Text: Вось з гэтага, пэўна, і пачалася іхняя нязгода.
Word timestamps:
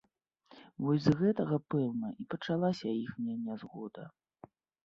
Вось 0.85 1.03
з 1.03 1.13
гэтага, 1.19 1.59
пэўна, 1.75 2.07
і 2.23 2.27
пачалася 2.35 2.87
іхняя 3.05 3.37
нязгода. 3.47 4.03